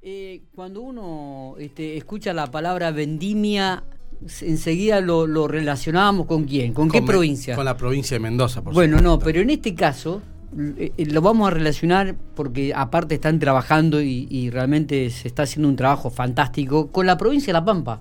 [0.00, 3.84] Eh, cuando uno este, escucha la palabra vendimia,
[4.40, 7.54] enseguida lo, lo relacionábamos con quién, con, qué provincia.
[7.54, 10.22] Con la provincia de Mendoza, por Bueno, no, pero en este caso
[10.78, 15.68] eh, eh, lo vamos a relacionar porque aparte están trabajando y, realmente se está haciendo
[15.68, 18.00] un trabajo fantástico con la provincia de La Pampa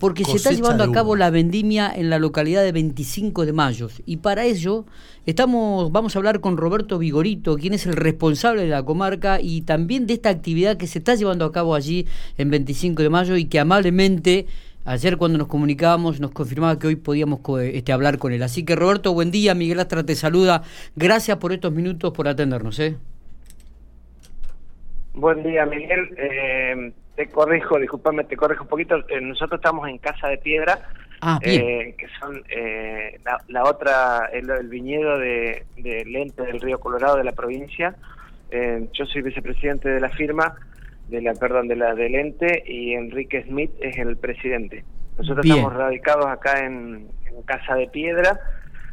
[0.00, 3.90] porque se está llevando a cabo la vendimia en la localidad de 25 de mayo.
[4.06, 4.86] Y para ello
[5.26, 9.60] estamos, vamos a hablar con Roberto Vigorito, quien es el responsable de la comarca y
[9.60, 12.06] también de esta actividad que se está llevando a cabo allí
[12.38, 14.46] en 25 de mayo y que amablemente
[14.86, 18.42] ayer cuando nos comunicábamos nos confirmaba que hoy podíamos este, hablar con él.
[18.42, 20.62] Así que Roberto, buen día, Miguel Astra te saluda.
[20.96, 22.78] Gracias por estos minutos, por atendernos.
[22.78, 22.96] ¿eh?
[25.20, 26.14] Buen día, Miguel.
[26.16, 28.96] Eh, te corrijo, discúlpame, te corrijo un poquito.
[29.08, 30.88] Eh, nosotros estamos en Casa de Piedra,
[31.20, 35.66] ah, eh, que son eh, la, otra, el, viñedo de,
[36.06, 37.94] Lente del Río Colorado de la provincia.
[38.50, 40.54] yo soy vicepresidente de la firma,
[41.08, 44.84] de la perdón, de la de Lente y Enrique Smith es el presidente.
[45.18, 47.08] Nosotros estamos radicados acá en,
[47.44, 48.40] Casa de Piedra,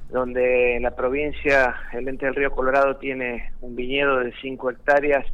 [0.09, 5.25] donde la provincia, el Lente del Río Colorado tiene un viñedo de 5 hectáreas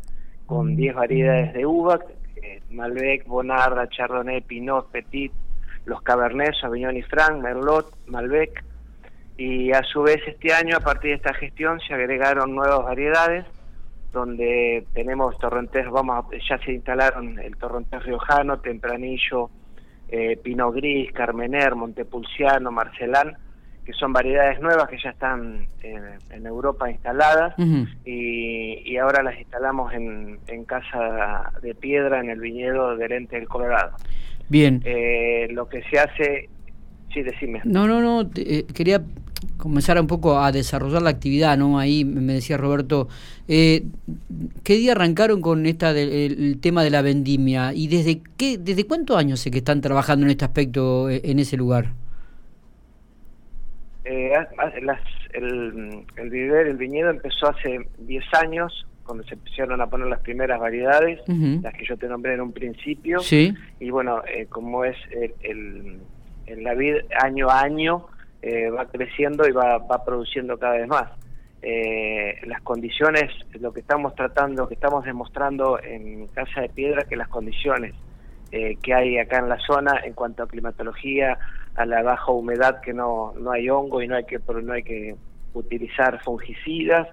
[0.53, 1.99] con 10 variedades de uva,
[2.69, 5.31] Malbec, Bonarda, Chardonnay, Pinot, Petit,
[5.85, 8.63] los Cabernet, Sauvignon y Franc, Merlot, Malbec.
[9.35, 13.45] Y a su vez este año, a partir de esta gestión, se agregaron nuevas variedades,
[14.11, 19.49] donde tenemos torrentes, vamos, ya se instalaron el torrontés riojano, tempranillo,
[20.09, 23.37] eh, Pinot Gris, Carmener, Montepulciano, Marcelán,
[23.83, 27.55] que son variedades nuevas que ya están en, Europa instaladas.
[28.05, 33.95] Y, ahora las instalamos en, Casa de Piedra, en el viñedo del Ente del Colorado.
[34.49, 34.81] Bien.
[34.85, 36.49] Eh, lo que se hace...
[37.13, 37.61] Sí, decime.
[37.63, 39.03] No, no, no, eh, quería
[39.57, 41.77] comenzar un poco a desarrollar la actividad, ¿no?
[41.77, 43.07] Ahí me decía Roberto,
[43.47, 43.85] eh,
[44.63, 49.17] ¿qué día arrancaron con esta el tema de la vendimia y desde qué, desde cuántos
[49.17, 51.93] años sé que están trabajando en este aspecto en ese lugar?
[54.05, 54.33] Eh,
[54.75, 54.89] el,
[55.33, 61.19] el, el viñedo empezó hace 10 años, cuando se empezaron a poner las primeras variedades,
[61.27, 63.19] las que yo te nombré en un principio.
[63.79, 65.99] Y bueno, eh, como es el,
[66.47, 68.07] el, la vid año a año,
[68.41, 71.09] eh, va creciendo y va, va produciendo cada vez más.
[71.61, 77.15] Eh, las condiciones, lo que estamos tratando, que estamos demostrando en Casa de Piedra, que
[77.15, 77.93] las condiciones
[78.51, 81.39] eh, que hay acá en la zona en cuanto a climatología,
[81.75, 84.83] a la baja humedad que no, no hay hongo y no hay que, no hay
[84.83, 85.15] que
[85.53, 87.07] utilizar fungicidas,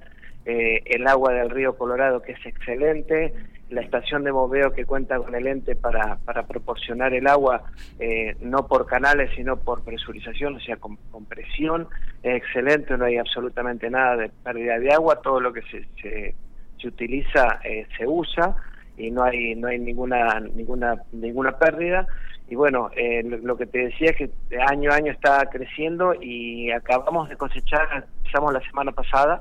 [0.44, 3.34] eh, el agua del río Colorado que es excelente,
[3.69, 7.62] la estación de moveo que cuenta con el ente para, para proporcionar el agua
[8.00, 10.97] eh, no por canales sino por presurización, o sea, con,
[11.28, 11.88] presión,
[12.22, 16.34] es excelente, no hay absolutamente nada de pérdida de agua, todo lo que se, se,
[16.81, 17.60] se utiliza
[17.97, 18.56] se usa
[18.97, 22.06] y no hay no hay ninguna ninguna ninguna pérdida
[22.50, 24.31] y bueno eh, lo, que te decía es que
[24.69, 29.41] año a año está creciendo y acabamos de cosechar empezamos la semana pasada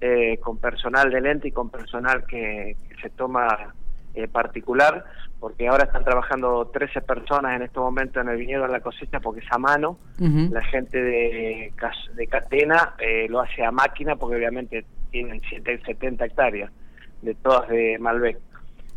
[0.00, 3.74] eh, con personal del ente y con personal que, se toma
[4.14, 5.04] eh, particular
[5.40, 9.20] porque ahora están trabajando 13 personas en este momento en el viñedo en la cosecha
[9.20, 9.98] porque es a mano.
[10.18, 11.72] La gente de,
[12.14, 12.94] de Catena
[13.28, 16.72] lo hace a máquina porque obviamente tienen 70 hectáreas
[17.20, 18.38] de todas de Malbec.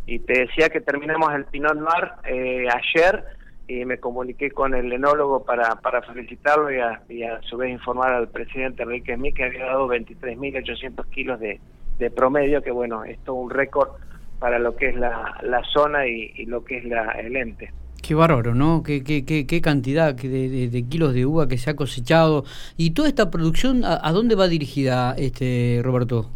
[0.05, 3.23] Y te decía que terminamos el Pinot Noir eh, ayer
[3.69, 7.71] y me comuniqué con el enólogo para, para felicitarlo y a, y a su vez
[7.71, 11.59] informar al presidente Enrique Smith que había dado 23.800 kilos de,
[11.99, 13.89] de promedio, que bueno, es todo un récord
[14.39, 17.71] para lo que es la, la zona y, lo que es la, el ente.
[18.01, 18.81] Qué bárbaro, ¿no?
[18.81, 22.45] Qué, qué, qué, qué cantidad de, de, kilos de uva que se ha cosechado.
[22.75, 26.31] ¿Y toda esta producción a, a dónde va dirigida, este Roberto?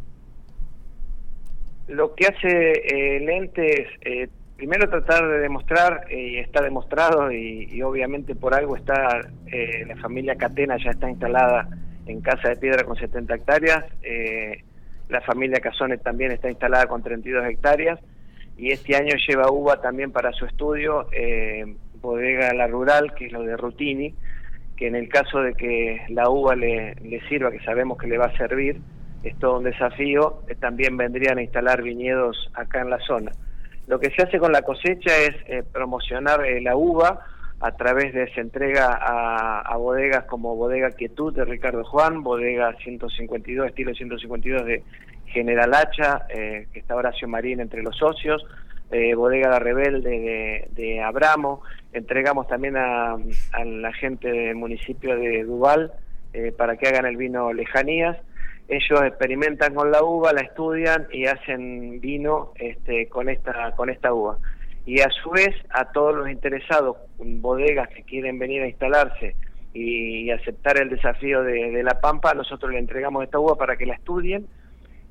[1.87, 6.61] Lo que hace eh, el ente es eh, primero tratar de demostrar, eh, y está
[6.61, 9.21] demostrado, y, obviamente por algo está,
[9.87, 11.67] la familia Catena ya está instalada
[12.05, 13.85] en Casa de Piedra con 70 hectáreas,
[15.09, 17.99] la familia Casones también está instalada con 32 hectáreas,
[18.57, 21.07] y este año lleva uva también para su estudio,
[22.01, 24.13] Bodega La Rural, que es lo de Rutini,
[24.75, 28.17] que en el caso de que la uva le, le sirva, que sabemos que le
[28.17, 28.81] va a servir,
[29.23, 33.31] es todo un desafío, eh, también vendrían a instalar viñedos acá en la zona.
[33.87, 37.25] Lo que se hace con la cosecha es eh, promocionar eh, la uva
[37.59, 43.67] a través de se entrega a, bodegas como Bodega Quietud de Ricardo Juan, Bodega 152,
[43.67, 44.83] estilo 152 de
[45.27, 48.45] General Hacha, que está Horacio Marín entre los socios,
[49.15, 51.61] Bodega La Rebelde de, de Abramo,
[51.93, 55.93] entregamos también a, a, la gente del municipio de Duval
[56.57, 58.17] para que hagan el vino Lejanías,
[58.67, 64.13] ellos experimentan con la uva, la estudian y hacen vino este, con esta con esta
[64.13, 64.37] uva.
[64.85, 69.35] Y a su vez a todos los interesados, bodegas que quieren venir a instalarse
[69.73, 73.95] y, aceptar el desafío de, la Pampa, nosotros le entregamos esta uva para que la
[73.95, 74.45] estudien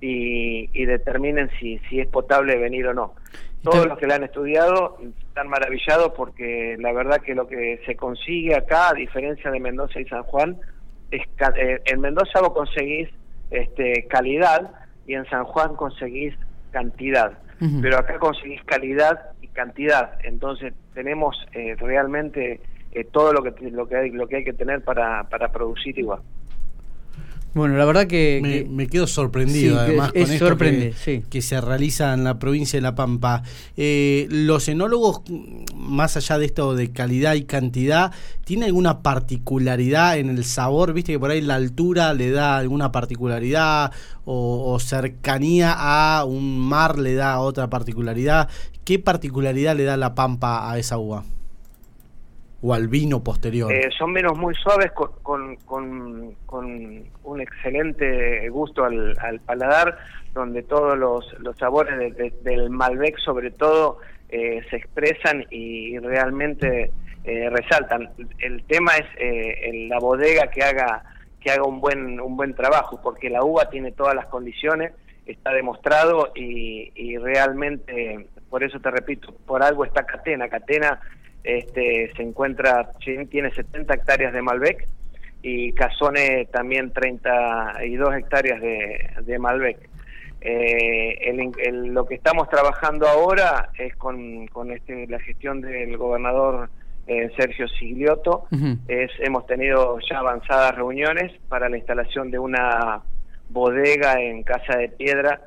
[0.01, 3.15] y, determinen si, si es potable venir o no.
[3.63, 7.95] Todos los que la han estudiado están maravillados porque la verdad que lo que se
[7.95, 10.59] consigue acá, a diferencia de Mendoza y San Juan,
[11.13, 11.23] es
[11.57, 13.09] eh, en Mendoza vos conseguís
[13.53, 14.71] este, calidad
[15.07, 16.35] y en San Juan conseguís
[16.71, 17.39] cantidad,
[17.81, 22.61] pero acá conseguís calidad y cantidad, entonces tenemos eh, realmente
[22.93, 25.99] eh, todo lo que lo que hay lo que hay que tener para, para producir
[25.99, 26.21] igual.
[27.55, 28.67] Bueno, la verdad que...
[28.71, 33.43] Me, quedo sorprendido además con esto que, se realiza en la provincia de La Pampa.
[33.77, 35.21] Eh, los enólogos,
[35.75, 38.13] más allá de esto de calidad y cantidad,
[38.45, 40.95] ¿tiene alguna particularidad en el sabor?
[40.95, 43.93] Viste que por ahí la altura le da alguna particularidad
[44.25, 48.49] o, o cercanía a un mar le da otra particularidad.
[48.85, 51.25] ¿Qué particularidad le da La Pampa a esa uva?
[52.63, 53.73] O al vino posterior?
[53.73, 59.99] Eh, son menos muy suaves con, con, con, un excelente gusto al, paladar,
[60.33, 63.99] donde todos los, los sabores del Malbec sobre todo
[64.29, 66.93] eh, se expresan y realmente
[67.25, 68.11] eh, resaltan.
[68.39, 71.05] El tema es la bodega que haga
[71.41, 74.93] que haga un buen un buen trabajo, porque la uva tiene todas las condiciones,
[75.27, 80.49] está demostrado y, y realmente, por eso te repito, por algo está Catena.
[80.49, 81.01] Catena
[81.45, 84.89] este, se encuentra, tiene 70 hectáreas de Malbec
[85.43, 89.91] y Casone también 32 hectáreas de, de Malbec.
[90.41, 91.33] Eh,
[91.73, 96.69] lo que estamos trabajando ahora es con, con este, la gestión del gobernador
[97.07, 98.47] eh, Sergio Sigliotto.
[98.89, 103.03] es, hemos tenido ya avanzadas reuniones para la instalación de una
[103.51, 105.41] bodega en Casa de Piedra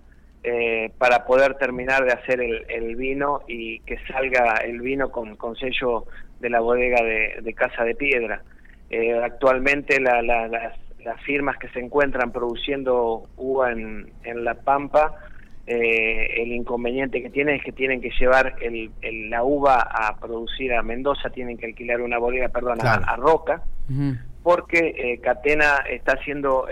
[0.47, 5.55] eh, para poder terminar de hacer el, vino y que salga el vino con, con
[5.55, 6.05] sello
[6.39, 8.43] de la bodega de, Casa de Piedra.
[8.91, 10.21] Eh, actualmente las,
[11.25, 14.05] firmas que se encuentran produciendo uva en,
[14.43, 15.15] La Pampa,
[15.65, 18.91] eh, el inconveniente que tienen es que tienen que llevar el,
[19.31, 23.63] la uva a producir a Mendoza, tienen que alquilar una bodega, perdón, a, Roca.
[24.43, 26.67] porque Catena está haciendo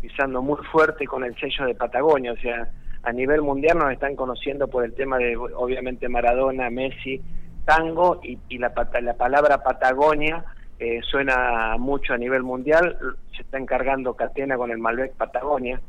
[0.00, 2.68] pisando muy fuerte con el sello de Patagonia, o sea,
[3.02, 7.20] a nivel mundial nos están conociendo por el tema de, obviamente, Maradona, Messi,
[7.64, 10.44] tango y, la, la palabra Patagonia
[10.78, 12.96] eh, suena mucho a nivel mundial,
[13.36, 15.80] se está encargando Catena con el Malbec Patagonia.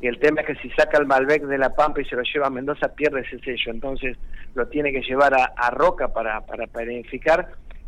[0.00, 2.22] Y el tema es que si saca el Malbec de La Pampa y se lo
[2.22, 3.72] lleva a Mendoza, pierde ese sello.
[3.72, 4.16] Entonces
[4.54, 6.66] lo tiene que llevar a, Roca para, para.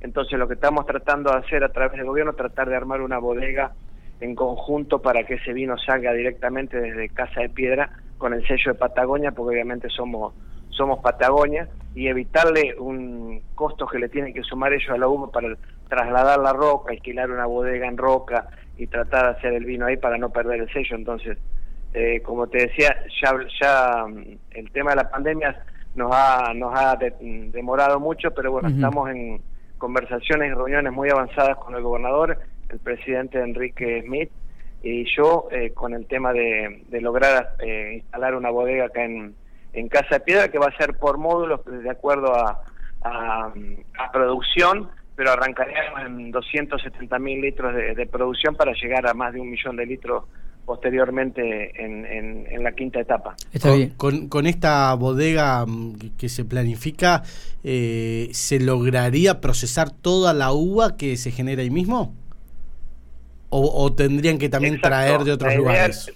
[0.00, 3.00] Entonces lo que estamos tratando de hacer a través del gobierno es tratar de armar
[3.00, 3.72] una bodega
[4.20, 7.90] en conjunto para que ese vino salga directamente desde Casa de Piedra
[8.20, 10.34] con el sello de Patagonia, porque obviamente somos
[10.68, 15.30] somos Patagonia, y evitarle un costo que le tienen que sumar ellos a la uva
[15.30, 15.56] para
[15.88, 18.46] trasladar la roca, alquilar una bodega en roca
[18.78, 20.96] y tratar de hacer el vino ahí para no perder el sello.
[20.96, 21.36] Entonces,
[21.92, 25.64] eh, como te decía, ya, ya mm, el tema de la pandemia
[25.96, 29.42] nos ha, nos ha demorado mucho, pero bueno, estamos en
[29.76, 32.38] conversaciones y reuniones muy avanzadas con el gobernador,
[32.68, 34.30] el presidente Enrique Smith,
[34.82, 39.34] y yo eh, con el tema de, lograr eh, instalar una bodega acá en,
[39.72, 42.62] en, Casa de Piedra que va a ser por módulos de acuerdo a,
[43.02, 43.52] a,
[44.12, 49.50] producción, pero arrancaríamos en 270 mil litros de, producción para llegar a más de un
[49.50, 50.24] millón de litros
[50.64, 53.34] posteriormente en, en, la quinta etapa.
[53.52, 53.90] Está bien.
[53.96, 57.22] Con, con, esta bodega mm, que se planifica,
[57.64, 62.14] eh, ¿se lograría procesar toda la uva que se genera ahí mismo?
[63.52, 66.12] O, tendrían que también traer de otros lugares?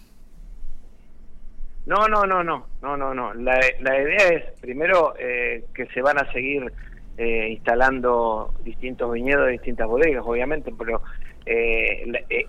[1.87, 3.35] No, no, no, no, no, no, no.
[3.35, 6.73] La, la idea es, primero, eh, que se van a seguir
[7.19, 11.03] eh, instalando distintos viñedos, distintas bodegas, obviamente, pero
[11.45, 12.07] eh,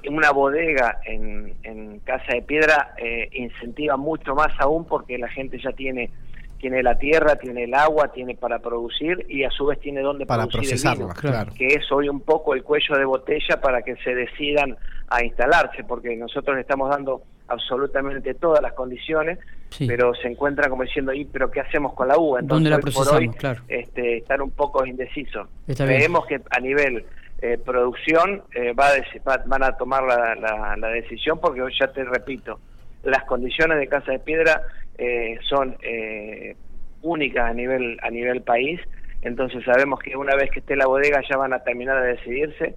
[0.10, 2.96] una bodega en, en Casa de Piedra
[3.32, 6.12] incentiva mucho más aún porque la gente ya tiene
[6.60, 10.26] tiene la tierra, tiene el agua, tiene para producir y a su vez tiene donde
[10.26, 11.52] para producir el vino, claro.
[11.56, 15.84] que es hoy un poco el cuello de botella para que se decidan a instalarse,
[15.84, 19.38] porque nosotros le estamos dando absolutamente todas las condiciones,
[19.78, 22.40] pero se encuentran como diciendo, ¿y pero qué hacemos con la uva?
[22.40, 23.62] Entonces, ¿Dónde la por hoy, claro.
[23.68, 25.48] este, están un poco indecisos.
[25.68, 27.06] Creemos que a nivel
[27.42, 32.04] eh, producción eh, va, a van a tomar la, la decisión, porque hoy ya te
[32.04, 32.60] repito,
[33.04, 34.62] las condiciones de Casa de Piedra
[34.98, 36.56] eh, son eh,
[37.02, 38.80] únicas a nivel a nivel país
[39.22, 42.76] entonces sabemos que una vez que esté la bodega ya van a terminar de decidirse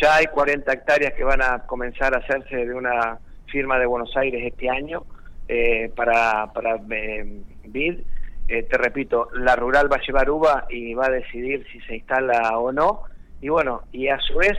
[0.00, 4.16] ya hay 40 hectáreas que van a comenzar a hacerse de una firma de Buenos
[4.16, 5.04] Aires este año
[5.46, 8.00] eh, para, para BID.
[8.46, 12.58] te repito, la rural va a llevar uva y va a decidir si se instala
[12.58, 13.02] o no.
[13.40, 14.56] Y bueno, y a su vez,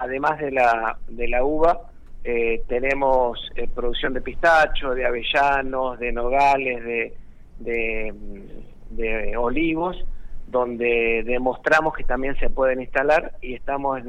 [0.00, 1.87] además de la, de la uva,
[2.22, 8.14] tenemos producción de pistacho, de avellanos, de nogales, de,
[8.90, 9.96] de, olivos
[10.46, 14.00] donde demostramos que también se pueden instalar y estamos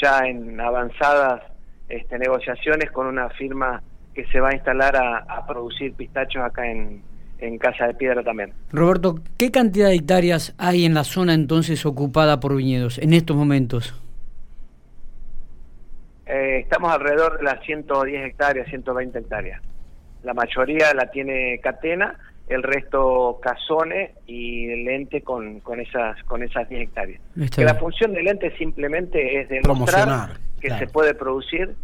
[0.00, 1.42] ya en avanzadas
[1.88, 3.82] este, negociaciones con una firma
[4.14, 7.02] que se va a instalar a, producir pistachos acá en,
[7.58, 8.54] Casa de Piedra también.
[8.72, 13.36] Roberto, ¿qué cantidad de hectáreas hay en la zona entonces ocupada por viñedos en estos
[13.36, 13.94] momentos?
[16.26, 19.60] Eh, estamos alrededor de las 110 hectáreas, 120 hectáreas.
[20.22, 26.68] La mayoría la tiene Catena el resto cazones y lente con, con esas con esas
[26.68, 27.20] 10 hectáreas.
[27.54, 31.74] Que la función del lente simplemente es demostrar que se puede producir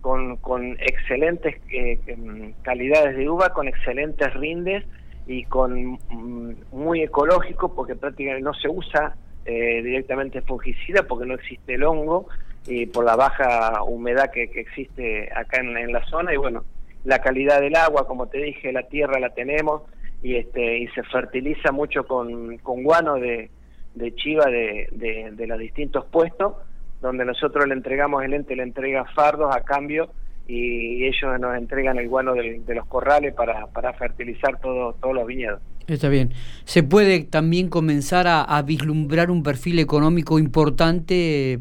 [0.00, 4.84] con, con excelentes eh, em, calidades de uva, con excelentes rindes
[5.26, 9.14] y con mm, muy ecológico porque prácticamente no se usa
[9.44, 12.28] eh, directamente fungicida porque no existe el hongo
[12.66, 16.64] y por la baja humedad que, existe acá en, en la zona y bueno,
[17.04, 19.82] la calidad del agua, como te dije, la tierra la tenemos,
[20.22, 23.50] y este y se fertiliza mucho con, con guano de,
[23.94, 24.88] de chiva de,
[25.32, 26.54] de, los distintos puestos
[27.00, 30.10] donde nosotros le entregamos el ente le entrega fardos a cambio
[30.46, 35.24] y ellos nos entregan el guano de, los corrales para, para fertilizar todo, todos los
[35.24, 35.60] viñedos.
[35.86, 36.32] Está bien.
[36.64, 41.60] ¿Se puede también comenzar a, vislumbrar un perfil económico importante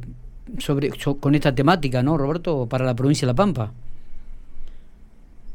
[0.57, 0.89] sobre,
[1.19, 3.71] con esta temática, ¿no, Roberto, para la provincia de La Pampa?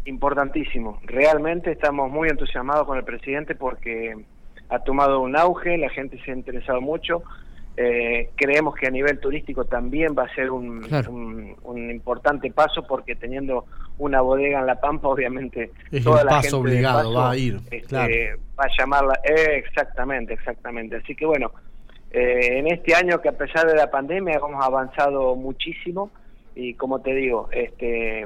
[0.04, 1.00] importantísimo.
[1.04, 4.14] Realmente estamos muy entusiasmados con el presidente porque
[4.68, 7.22] ha tomado un auge, la gente se ha interesado mucho.
[7.76, 10.86] Eh, creemos que a nivel turístico también va a ser un,
[11.64, 13.64] un, importante paso porque teniendo
[13.98, 17.58] una bodega en La Pampa, obviamente es toda el la paso obligado, va a ir.
[17.72, 20.96] Este, va a llamarla, eh, exactamente, exactamente.
[20.96, 21.50] Así que bueno,
[22.16, 26.12] eh, en este año que a pesar de la pandemia hemos avanzado muchísimo
[26.54, 28.24] y como te digo, este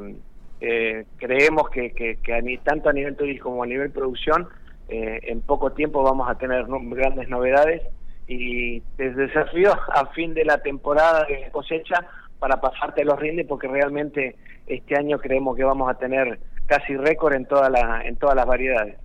[0.60, 4.46] eh, creemos que, que, tanto a nivel turístico como a nivel producción,
[4.90, 7.80] eh, en poco tiempo vamos a tener grandes novedades
[8.26, 12.04] y te desafío a fin de la temporada de cosecha
[12.38, 17.32] para pasarte los rindes porque realmente este año creemos que vamos a tener casi récord
[17.32, 18.98] en toda la, en todas las variedades.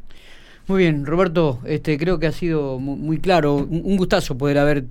[0.68, 4.86] Muy bien, Roberto, este creo que ha sido muy, claro, un, gustazo poder haber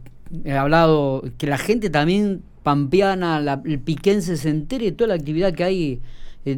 [0.45, 5.52] eh, hablado, que la gente también pampeana, el piquense se entere de toda la actividad
[5.55, 6.00] que hay
[6.45, 6.57] eh,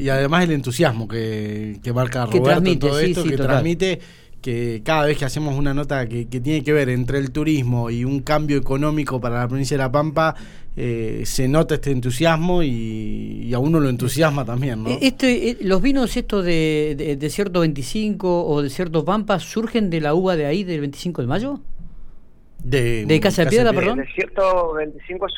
[0.00, 4.00] y, además el entusiasmo que, marca Roberto en todo esto, que transmite
[4.40, 8.04] que cada vez que hacemos una nota que, tiene que ver entre el turismo y
[8.04, 10.34] un cambio económico para la provincia de La Pampa,
[10.80, 14.84] eh, se nota este entusiasmo y, a uno lo entusiasma también.
[14.84, 14.90] ¿no?
[14.90, 20.36] Eh, este, los vinos estos de, Desierto 25 o Desierto Pampa surgen de la uva
[20.36, 21.60] de ahí del 25 de mayo?
[22.62, 23.98] De, Casa de Piedra, perdón.
[23.98, 25.32] Desierto 25 es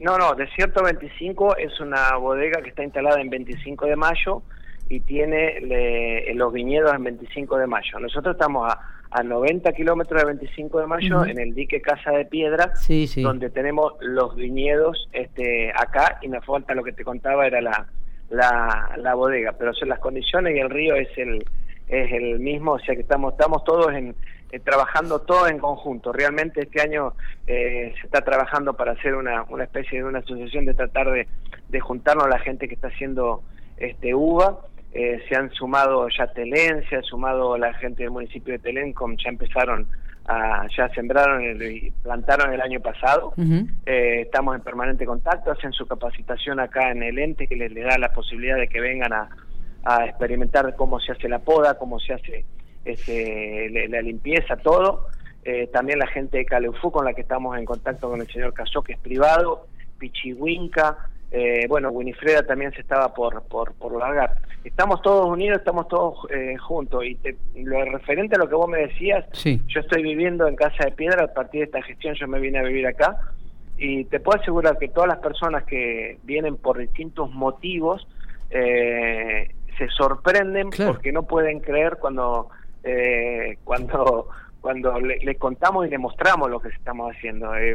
[0.00, 4.42] no, no, Desierto 25 es una bodega que está instalada en 25 de mayo
[4.88, 8.00] y tiene los viñedos en 25 de mayo.
[8.00, 8.80] Nosotros estamos a,
[9.12, 12.72] a 90 kilómetros de 25 de mayo en el dique Casa de Piedra,
[13.22, 17.86] donde tenemos los viñedos este, acá y me falta lo que te contaba era la,
[18.30, 21.44] la, la bodega, pero son las condiciones y el río es el
[21.88, 24.14] es el mismo, o sea que estamos estamos todos en,
[24.52, 26.12] eh, trabajando todo en conjunto.
[26.12, 27.14] Realmente este año
[27.46, 31.26] eh, se está trabajando para hacer una, una especie de una asociación de tratar de,
[31.68, 33.42] de juntarnos a la gente que está haciendo
[33.76, 34.60] este uva.
[34.94, 38.92] Eh, se han sumado ya Telén, se ha sumado la gente del municipio de Telén,
[38.92, 39.86] como ya empezaron
[40.26, 43.32] a, ya sembraron y plantaron el año pasado.
[43.86, 48.12] estamos en permanente contacto, hacen su capacitación acá en el ente que les, da la
[48.12, 49.28] posibilidad de que vengan a,
[49.84, 52.44] a experimentar cómo se hace la poda, cómo se hace
[52.84, 55.08] este, la limpieza, todo.
[55.44, 58.54] Eh, también la gente de Caleufú con la que estamos en contacto con el señor
[58.54, 59.66] Casó, que es privado,
[59.98, 64.34] Pichihuinca, eh, bueno, Winifreda también se estaba por, por, por largar.
[64.64, 67.04] Estamos todos unidos, estamos todos eh, juntos.
[67.04, 67.18] Y
[67.54, 71.24] lo referente a lo que vos me decías, yo estoy viviendo en Casa de Piedra,
[71.24, 73.18] a partir de esta gestión yo me vine a vivir acá.
[73.78, 78.06] Y te puedo asegurar que todas las personas que vienen por distintos motivos
[78.50, 82.50] se sorprenden porque no pueden creer cuando
[82.84, 84.28] eh, cuando
[84.60, 87.52] cuando le, contamos y le mostramos lo que estamos haciendo.
[87.56, 87.74] Eh,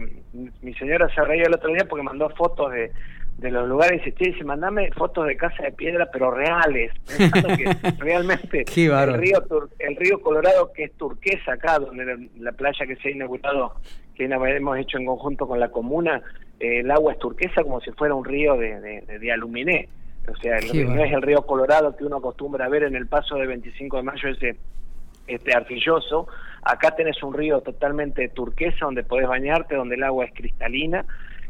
[0.61, 2.93] mi señora se reía el otro día porque mandó fotos de,
[3.38, 8.65] de los lugares y dice, mandame fotos de casa de piedra pero reales, que realmente
[8.75, 9.44] el río
[9.79, 13.75] el río Colorado que es turquesa acá, donde la, playa que se ha inaugurado,
[14.15, 16.22] que hemos hecho en conjunto con la comuna,
[16.60, 19.88] eh, el agua es turquesa como si fuera un río de, de, de aluminé.
[20.27, 23.36] O sea, no es el río Colorado que uno acostumbra a ver en el paso
[23.36, 24.58] de 25 de mayo ese
[25.27, 26.27] este arcilloso.
[26.63, 31.06] Acá tenés un río totalmente turquesa donde podés bañarte, donde el agua es cristalina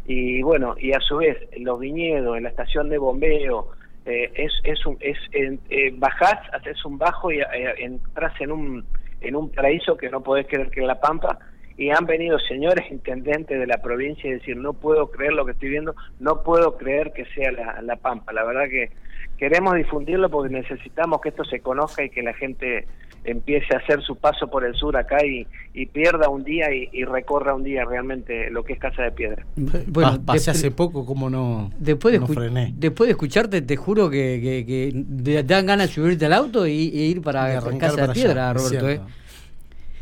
[0.07, 3.71] y bueno, y a su vez los viñedos, en la estación de bombeo,
[4.05, 8.85] eh, es, es, un, es eh, bajás, haces un bajo y eh, entras en un,
[9.19, 11.37] en un paraíso que no podés creer que es La Pampa
[11.75, 15.51] y han venido señores intendentes de la provincia y decir no puedo creer lo que
[15.51, 18.31] estoy viendo, no puedo creer que sea la, la Pampa.
[18.31, 18.91] La verdad que
[19.37, 22.87] queremos difundirlo porque necesitamos que esto se conozca y que la gente
[23.27, 25.45] empiece a hacer su paso por el sur acá y,
[25.87, 29.45] pierda un día y, recorra un día realmente lo que es Casa de Piedra.
[29.55, 32.73] Bueno, pasé hace poco, como no, después de frené.
[32.75, 37.21] Después de escucharte, te juro que, que, dan ganas de subirte al auto y, ir
[37.21, 38.89] para Casa de Piedra, Roberto.
[38.89, 39.01] ¿eh?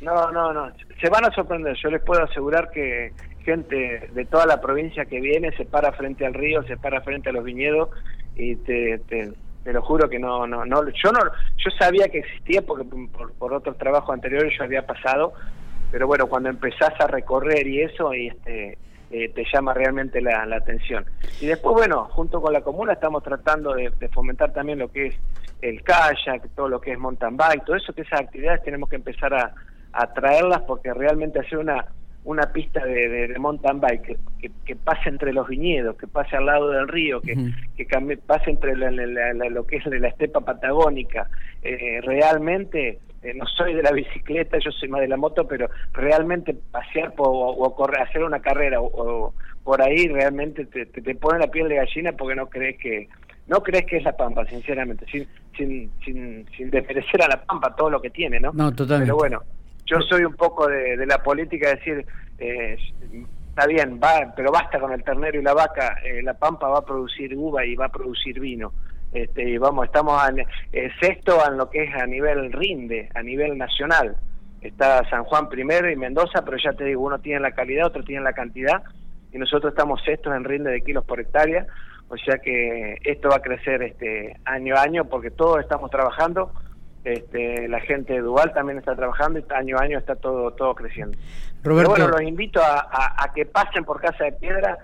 [0.02, 0.72] No, no, no.
[1.02, 1.76] Se van a sorprender.
[1.82, 3.12] Yo les puedo asegurar que
[3.44, 7.30] gente de toda la provincia que viene se para frente al río, se para frente
[7.30, 7.90] a los viñedos
[8.36, 9.34] y te, te
[9.66, 11.20] te lo juro que no, no, no, yo no,
[11.58, 15.34] yo sabía que existía porque por, por otros trabajos anteriores yo había pasado,
[15.92, 18.78] pero bueno, cuando empezás a recorrer y eso, este,
[19.10, 21.04] eh, te llama realmente la, atención.
[21.42, 25.16] Y después, bueno, junto con la comuna estamos tratando de, fomentar también lo que es
[25.64, 28.98] el kayak, todo lo que es mountain bike, todo eso, que esas actividades tenemos que
[28.98, 29.52] empezar a,
[29.94, 31.88] a traerlas porque realmente hacer una
[32.26, 36.48] una pista de, de, mountain bike que, que, pase entre los viñedos, que pase al
[36.48, 37.36] lado del río, que,
[37.78, 37.86] que
[38.18, 41.30] pase entre lo que es la estepa patagónica.
[41.62, 45.70] Eh, realmente, eh, no soy de la bicicleta, yo soy más de la moto, pero
[45.94, 51.48] realmente pasear o, correr, hacer una carrera o, por ahí realmente te, te, pone la
[51.48, 53.08] piel de gallina porque no crees que
[53.48, 57.76] no crees que es la Pampa, sinceramente, sin, sin, sin, sin desmerecer a la Pampa
[57.76, 58.52] todo lo que tiene, ¿no?
[58.52, 59.06] No, totalmente.
[59.06, 59.44] Pero bueno,
[59.86, 62.06] yo soy un poco de, la política, de decir,
[62.40, 62.78] eh,
[63.50, 66.80] está bien, va, pero basta con el ternero y la vaca, eh, la pampa va
[66.80, 68.74] a producir uva y va a producir vino.
[69.14, 70.46] Este, y vamos, estamos en
[71.00, 74.18] sexto en lo que es a nivel rinde, a nivel nacional.
[74.60, 78.04] Está San Juan primero y Mendoza, pero ya te digo, uno tiene la calidad, otro
[78.04, 78.84] tiene la cantidad,
[79.32, 81.68] y nosotros estamos sextos en rinde de kilos por hectárea,
[82.10, 86.52] o sea que esto va a crecer este año a año porque todos estamos trabajando
[87.06, 90.74] este, la gente de Dual también está trabajando y año a año está todo todo
[90.74, 91.18] creciendo.
[91.64, 94.78] Roberto, Pero bueno, los invito a, que pasen por Casa de Piedra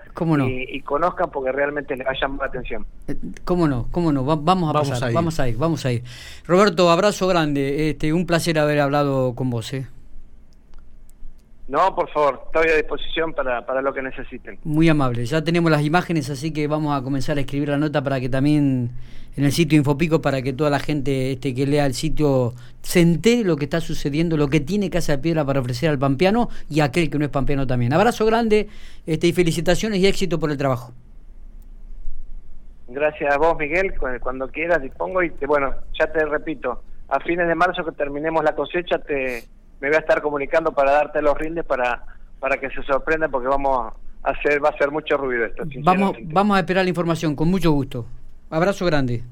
[0.48, 2.86] y, conozcan porque realmente les va a llamar la atención.
[3.06, 3.86] Eh, ¿Cómo no?
[3.92, 4.24] ¿Cómo no?
[4.24, 6.02] vamos a pasar, vamos a ir, vamos a ir.
[6.46, 9.72] Roberto, abrazo grande, este, un placer haber hablado con vos.
[9.74, 9.86] ¿eh?
[11.72, 14.58] No, por favor, estoy a disposición para, para lo que necesiten.
[14.62, 18.04] Muy amable, ya tenemos las imágenes, así que vamos a comenzar a escribir la nota
[18.04, 18.90] para que también
[19.38, 23.00] en el sitio Infopico, para que toda la gente este, que lea el sitio se
[23.00, 26.50] entere lo que está sucediendo, lo que tiene Casa de Piedra para ofrecer al pampeano
[26.68, 27.94] y a aquel que no es pampeano también.
[27.94, 28.68] Abrazo grande
[29.06, 30.92] este, y felicitaciones y éxito por el trabajo.
[32.88, 37.48] Gracias a vos, Miguel, cuando quieras dispongo y te, bueno, ya te repito, a fines
[37.48, 39.44] de marzo que terminemos la cosecha te
[39.82, 42.04] me voy a estar comunicando para darte los rindes para,
[42.38, 43.92] para que se sorprendan porque vamos
[44.22, 45.64] a hacer, va a hacer mucho ruido esto.
[45.82, 48.06] Vamos, vamos a esperar la información, con mucho gusto.
[48.48, 49.24] Abrazo grande.